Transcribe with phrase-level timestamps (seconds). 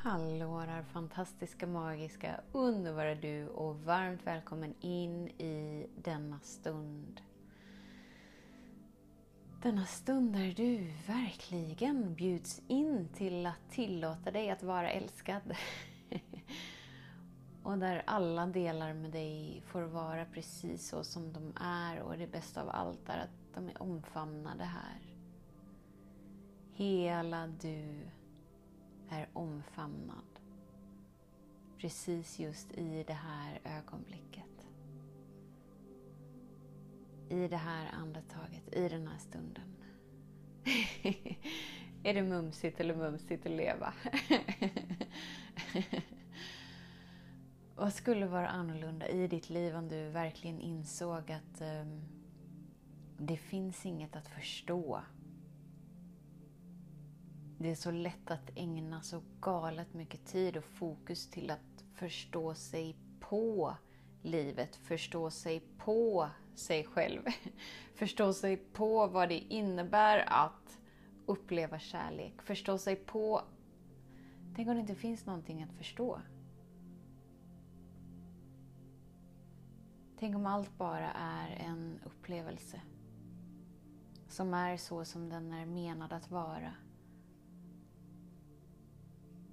[0.00, 7.20] Hallå där fantastiska, magiska, underbara du och varmt välkommen in i denna stund.
[9.62, 15.56] Denna stund där du verkligen bjuds in till att tillåta dig att vara älskad.
[17.62, 22.32] och där alla delar med dig får vara precis så som de är och det
[22.32, 25.00] bästa av allt är att de är omfamnade här.
[26.72, 28.08] Hela du
[29.38, 30.40] omfamnad.
[31.78, 34.68] Precis just i det här ögonblicket.
[37.28, 39.74] I det här andetaget, i den här stunden.
[42.02, 43.92] är det mumsigt eller mumsigt att leva?
[47.76, 52.02] Vad skulle vara annorlunda i ditt liv om du verkligen insåg att um,
[53.18, 55.00] det finns inget att förstå
[57.58, 62.54] det är så lätt att ägna så galet mycket tid och fokus till att förstå
[62.54, 63.74] sig på
[64.22, 67.22] livet, förstå sig på sig själv.
[67.94, 70.78] Förstå sig på vad det innebär att
[71.26, 72.42] uppleva kärlek.
[72.42, 73.42] Förstå sig på...
[74.56, 76.20] Tänk om det inte finns någonting att förstå.
[80.18, 82.80] Tänk om allt bara är en upplevelse.
[84.28, 86.74] Som är så som den är menad att vara.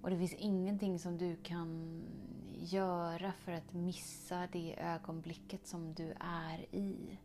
[0.05, 2.01] Och det finns ingenting som du kan
[2.53, 7.19] göra för att missa det ögonblicket som du är i.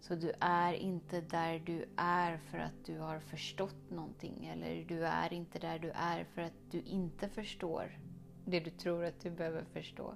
[0.00, 4.46] Så du är inte där du är för att du har förstått någonting.
[4.46, 7.98] Eller du är inte där du är för att du inte förstår
[8.44, 10.14] det du tror att du behöver förstå.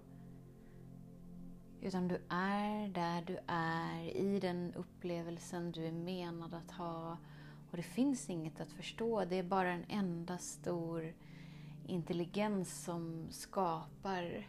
[1.81, 7.19] Utan du är där du är, i den upplevelsen du är menad att ha.
[7.71, 9.25] Och det finns inget att förstå.
[9.25, 11.15] Det är bara en enda stor
[11.89, 14.47] intelligens som skapar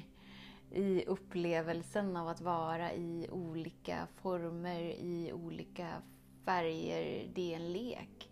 [0.70, 6.02] i upplevelsen av att vara i olika former, i olika
[6.44, 7.30] färger.
[7.34, 8.30] Det är en lek.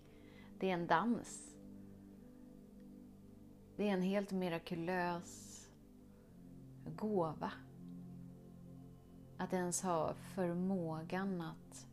[0.58, 1.56] Det är en dans.
[3.76, 5.48] Det är en helt mirakulös
[6.96, 7.52] gåva.
[9.36, 11.86] Att ens ha förmågan att,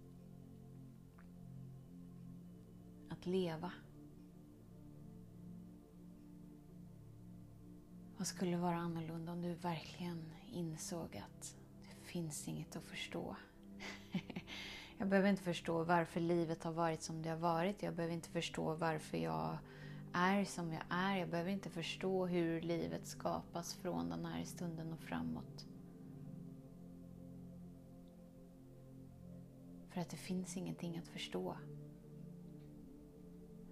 [3.10, 3.72] att leva.
[8.26, 13.36] Vad skulle vara annorlunda om du verkligen insåg att det finns inget att förstå?
[14.98, 17.84] jag behöver inte förstå varför livet har varit som det har varit.
[17.84, 19.58] Jag behöver inte förstå varför jag
[20.14, 21.18] är som jag är.
[21.18, 25.68] Jag behöver inte förstå hur livet skapas från den här stunden och framåt.
[29.90, 31.58] För att det finns ingenting att förstå.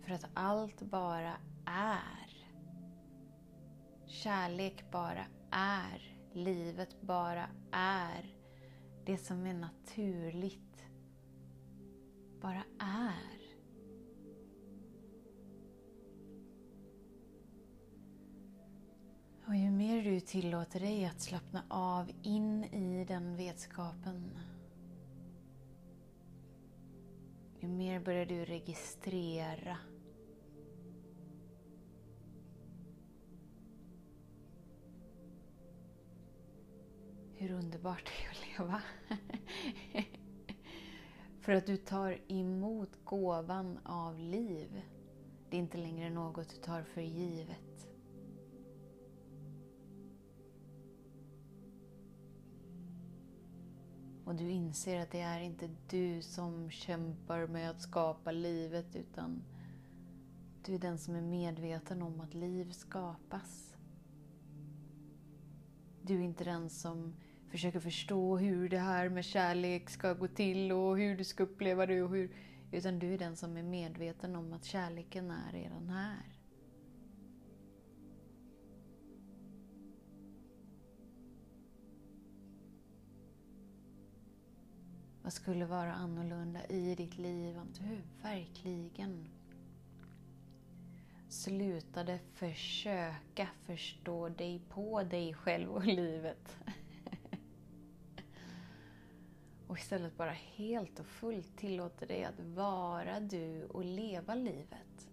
[0.01, 1.33] För att allt bara
[1.65, 2.22] är.
[4.13, 6.17] Kärlek bara är.
[6.33, 8.35] Livet bara är.
[9.05, 10.85] Det som är naturligt
[12.41, 13.39] bara är.
[19.47, 24.39] Och ju mer du tillåter dig att slappna av in i den vetskapen
[27.63, 29.77] ju mer börjar du registrera
[37.53, 38.81] underbart det är att leva.
[41.39, 44.81] För att du tar emot gåvan av liv.
[45.49, 47.87] Det är inte längre något du tar för givet.
[54.25, 59.43] Och du inser att det är inte du som kämpar med att skapa livet utan
[60.65, 63.75] du är den som är medveten om att liv skapas.
[66.01, 67.13] Du är inte den som
[67.53, 71.85] försöker förstå hur det här med kärlek ska gå till och hur du ska uppleva
[71.85, 72.01] det.
[72.01, 72.31] Och hur,
[72.71, 76.37] utan du är den som är medveten om att kärleken är redan här.
[85.23, 89.29] Vad skulle vara annorlunda i ditt liv om du verkligen
[91.29, 96.57] slutade försöka förstå dig på dig själv och livet.
[99.73, 105.09] Och istället bara helt och fullt tillåter dig att vara du och leva livet.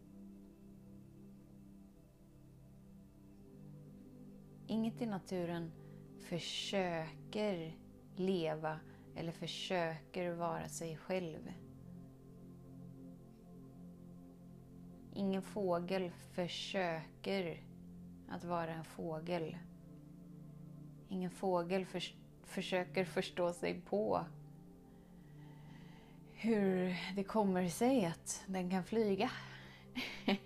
[4.67, 5.73] Inget i naturen
[6.19, 7.77] försöker
[8.17, 8.81] leva
[9.17, 11.53] eller försöker vara sig själv.
[15.15, 17.63] Ingen fågel försöker
[18.29, 19.57] att vara en fågel.
[21.09, 22.03] Ingen fågel för,
[22.43, 24.25] försöker förstå sig på
[26.43, 29.31] hur det kommer sig att den kan flyga.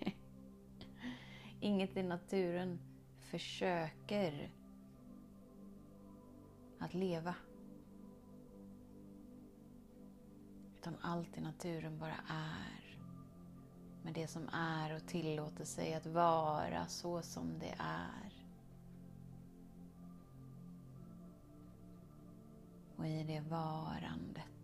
[1.59, 2.79] Inget i naturen
[3.19, 4.51] försöker
[6.79, 7.35] att leva.
[10.79, 12.97] Utan allt i naturen bara är.
[14.03, 18.45] Med det som är och tillåter sig att vara så som det är.
[22.95, 24.54] Och i det varandet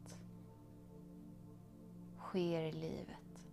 [2.32, 3.48] sker i livet.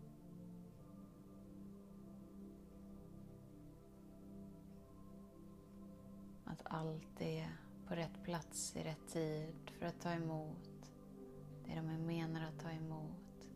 [6.45, 7.49] Att allt är
[7.89, 10.93] på rätt plats i rätt tid för att ta emot
[11.67, 13.49] det de är menade att ta emot.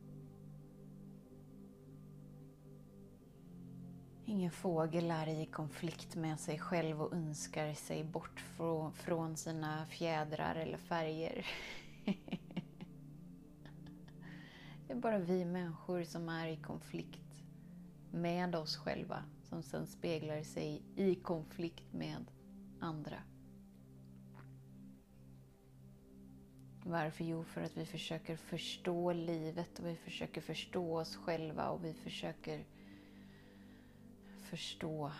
[4.24, 8.44] Ingen fågel är i konflikt med sig själv och önskar sig bort
[8.94, 11.46] från sina fjädrar eller färger.
[15.02, 17.42] Bara vi människor som är i konflikt
[18.10, 22.24] med oss själva som sen speglar sig i konflikt med
[22.80, 23.16] andra.
[26.84, 27.24] Varför?
[27.24, 31.94] Jo, för att vi försöker förstå livet och vi försöker förstå oss själva och vi
[31.94, 32.64] försöker
[34.50, 35.12] förstå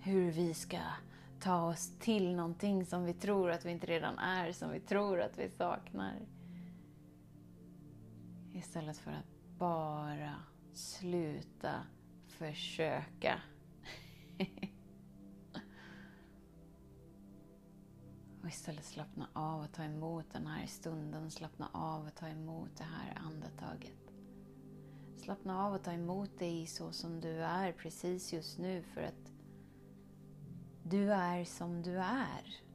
[0.00, 0.78] hur vi ska
[1.40, 5.20] ta oss till någonting som vi tror att vi inte redan är, som vi tror
[5.20, 6.14] att vi saknar.
[8.56, 10.34] Istället för att bara
[10.72, 11.86] sluta
[12.26, 13.40] försöka.
[18.42, 21.30] Och istället slappna av och ta emot den här stunden.
[21.30, 24.12] Slappna av och ta emot det här andetaget.
[25.16, 29.32] Slappna av och ta emot dig så som du är precis just nu för att
[30.82, 32.65] du är som du är.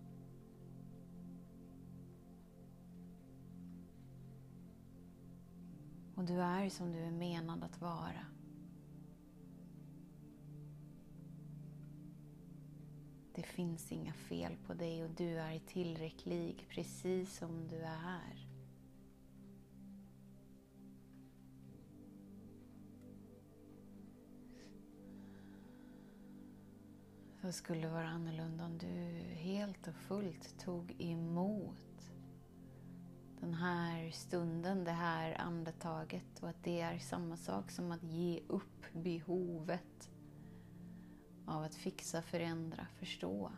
[6.22, 8.26] Och du är som du är menad att vara.
[13.36, 18.48] Det finns inga fel på dig och du är tillräcklig precis som du är.
[27.42, 28.88] Vad skulle vara annorlunda om du
[29.36, 31.91] helt och fullt tog emot
[33.42, 38.40] den här stunden, det här andetaget och att det är samma sak som att ge
[38.48, 40.12] upp behovet
[41.46, 43.52] av att fixa, förändra, förstå.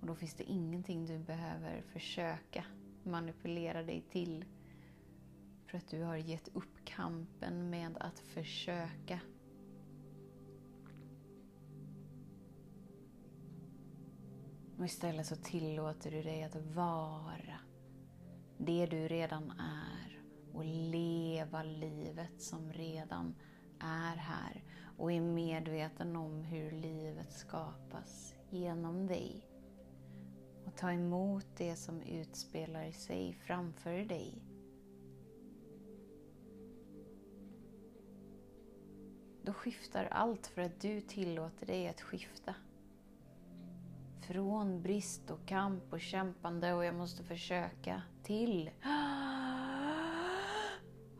[0.00, 2.64] Och då finns det ingenting du behöver försöka
[3.02, 4.44] manipulera dig till.
[5.66, 9.20] För att du har gett upp kampen med att försöka.
[14.82, 17.60] Och istället så tillåter du dig att vara
[18.58, 20.20] det du redan är
[20.52, 23.34] och leva livet som redan
[23.80, 24.64] är här
[24.98, 29.46] och är medveten om hur livet skapas genom dig.
[30.64, 34.42] Och ta emot det som utspelar sig framför dig.
[39.42, 42.54] Då skiftar allt för att du tillåter dig att skifta.
[44.26, 48.70] Från brist och kamp och kämpande och jag måste försöka till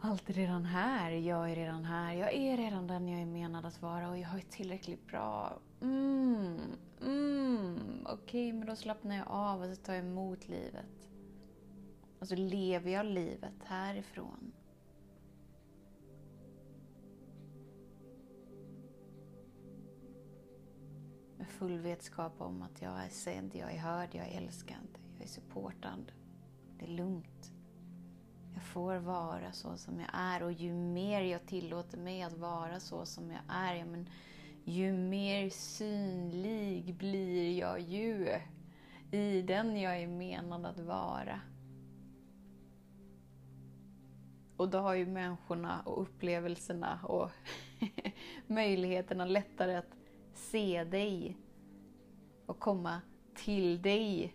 [0.04, 3.66] allt är redan här, jag är redan här, jag är redan den jag är menad
[3.66, 5.58] att vara och jag är tillräckligt bra.
[5.80, 6.58] Mm,
[7.02, 11.08] mm, Okej, okay, men då slappnar jag av och så tar jag emot livet.
[12.18, 14.51] Och så lever jag livet härifrån.
[21.62, 25.28] Full vetskap om att jag är sedd, jag är hörd, jag är älskad, jag är
[25.28, 26.12] supportad.
[26.78, 27.52] Det är lugnt.
[28.54, 32.80] Jag får vara så som jag är och ju mer jag tillåter mig att vara
[32.80, 34.08] så som jag är, ja, men
[34.64, 38.28] ju mer synlig blir jag ju
[39.10, 41.40] i den jag är menad att vara.
[44.56, 47.30] Och då har ju människorna och upplevelserna och
[48.46, 49.96] möjligheterna lättare att
[50.34, 51.36] se dig
[52.46, 53.00] och komma
[53.34, 54.34] till dig.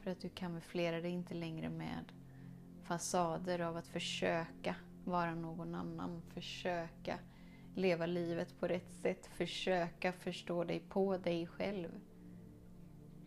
[0.00, 2.12] För att du kamouflerar dig inte längre med
[2.82, 7.18] fasader av att försöka vara någon annan, försöka
[7.74, 11.88] leva livet på rätt sätt, försöka förstå dig på dig själv.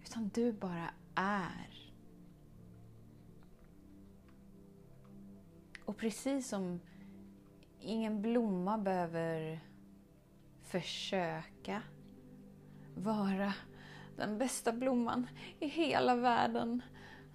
[0.04, 1.92] Utan du bara är.
[5.86, 6.80] Och precis som
[7.80, 9.60] ingen blomma behöver
[10.64, 11.82] försöka
[12.96, 13.54] vara
[14.18, 15.28] den bästa blomman
[15.60, 16.82] i hela världen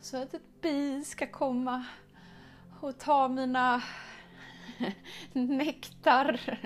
[0.00, 1.85] så att ett bi ska komma
[2.80, 3.83] och ta mina
[5.33, 6.59] nektar,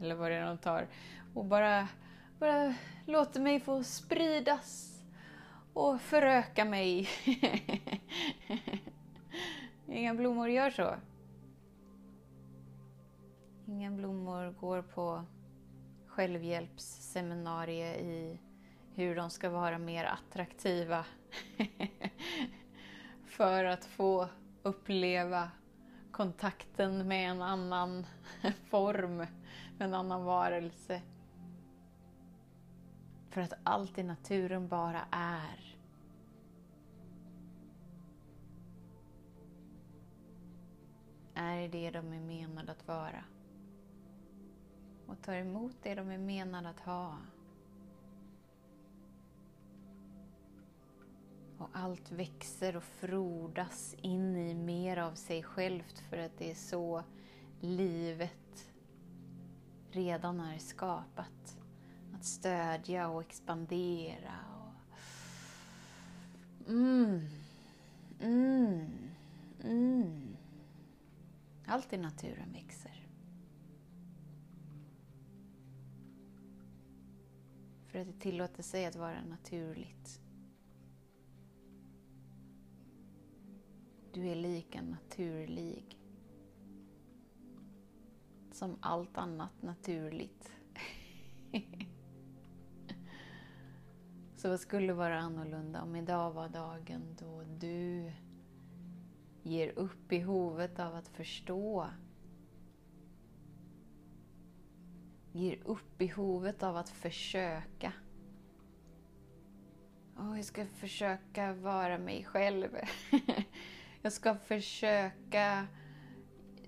[0.00, 0.88] eller vad det är de tar,
[1.34, 1.88] och bara,
[2.38, 2.74] bara
[3.06, 5.00] låter mig få spridas
[5.72, 7.08] och föröka mig.
[9.88, 10.94] Inga blommor gör så.
[13.66, 15.24] Inga blommor går på
[16.06, 18.38] självhjälpsseminarie i
[18.96, 21.04] hur de ska vara mer attraktiva
[23.24, 24.28] för att få
[24.62, 25.50] uppleva
[26.10, 28.06] kontakten med en annan
[28.70, 29.28] form, med
[29.78, 31.02] en annan varelse.
[33.30, 35.76] För att allt i naturen bara är.
[41.34, 43.24] Är det de är menade att vara.
[45.06, 47.18] Och tar emot det de är menade att ha.
[51.58, 56.54] Och allt växer och frodas in i mer av sig självt för att det är
[56.54, 57.02] så
[57.60, 58.72] livet
[59.90, 61.58] redan är skapat.
[62.14, 64.34] Att stödja och expandera.
[64.58, 64.98] Och...
[66.68, 67.20] Mm.
[68.20, 68.90] Mm.
[69.64, 70.36] Mm.
[71.66, 73.06] Allt i naturen växer.
[77.86, 80.20] För att det tillåter sig att vara naturligt.
[84.16, 85.98] Du är lika naturlig
[88.52, 90.52] som allt annat naturligt.
[94.36, 98.12] Så vad skulle vara annorlunda om idag var dagen då du
[99.42, 101.86] ger upp behovet av att förstå.
[105.32, 107.92] Ger upp behovet av att försöka.
[110.16, 112.68] Oh, jag ska försöka vara mig själv.
[114.06, 115.66] Jag ska försöka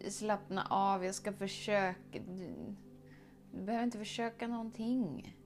[0.09, 2.19] slappna av, jag ska försöka...
[3.53, 5.37] Du behöver inte försöka någonting.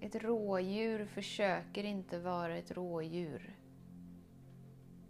[0.00, 3.56] Ett rådjur försöker inte vara ett rådjur.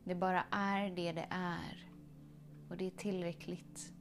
[0.04, 1.90] Det bara är det det är.
[2.68, 3.92] Och det är tillräckligt.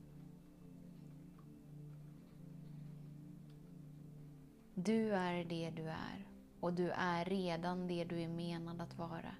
[4.73, 6.27] Du är det du är.
[6.59, 9.35] Och du är redan det du är menad att vara.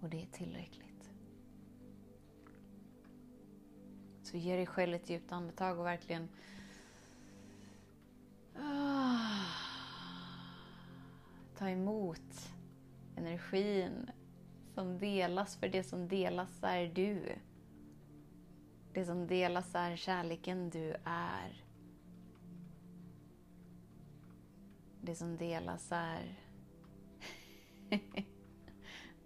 [0.00, 1.10] Och det är tillräckligt.
[4.22, 6.28] Så ge dig själv ett djupt andetag och verkligen
[8.56, 9.44] ah,
[11.56, 12.50] ta emot
[13.16, 14.10] energin
[14.74, 17.38] som delas, för det som delas är du.
[18.92, 21.64] Det som delas är kärleken du är.
[25.00, 26.38] Det som delas är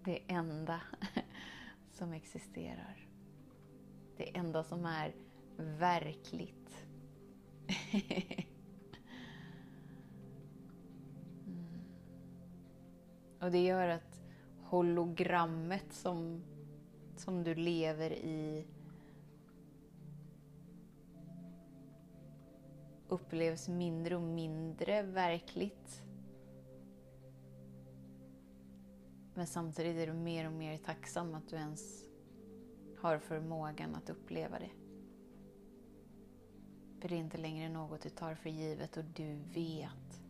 [0.03, 0.81] det enda
[1.91, 3.07] som existerar.
[4.17, 5.15] Det enda som är
[5.57, 6.87] verkligt.
[11.47, 11.81] mm.
[13.39, 14.21] Och det gör att
[14.63, 16.43] hologrammet som,
[17.15, 18.65] som du lever i
[23.07, 26.03] upplevs mindre och mindre verkligt
[29.33, 32.05] Men samtidigt är du mer och mer tacksam att du ens
[32.97, 34.69] har förmågan att uppleva det.
[37.01, 40.21] För det är inte längre något du tar för givet och du vet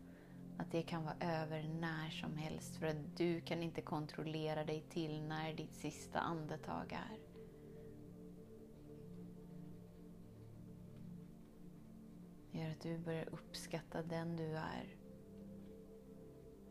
[0.58, 4.84] att det kan vara över när som helst för att du kan inte kontrollera dig
[4.90, 7.18] till när ditt sista andetag är.
[12.52, 14.96] Det gör att du börjar uppskatta den du är.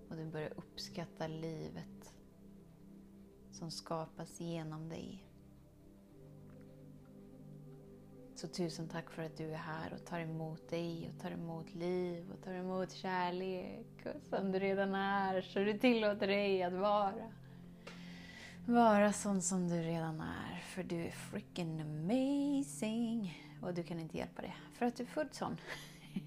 [0.09, 2.13] Och du börjar uppskatta livet
[3.63, 5.23] som skapas genom dig.
[8.35, 11.73] Så tusen tack för att du är här och tar emot dig och tar emot
[11.75, 16.73] liv och tar emot kärlek Och som du redan är, så du tillåter dig att
[16.73, 17.31] vara.
[18.65, 20.61] vara sån som du redan är.
[20.61, 23.43] För du är freaking amazing.
[23.61, 25.57] Och du kan inte hjälpa det, för att du är född sån.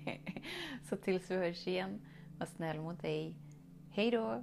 [0.88, 2.00] Så tills vi hörs igen,
[2.38, 3.34] var snäll mot dig.
[3.90, 4.42] Hej då!